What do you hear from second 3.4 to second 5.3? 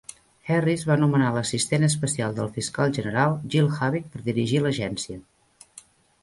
Jill Habig per dirigir l'agència.